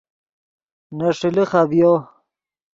[0.97, 1.93] نے ݰیلے خبیو